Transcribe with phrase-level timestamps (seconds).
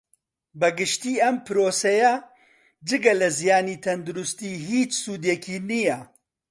[0.59, 2.13] بە گشتی ئەم پڕۆسەیە
[2.87, 5.99] جگە لە زیانی تەندروستی ھیچ سودێکی نییە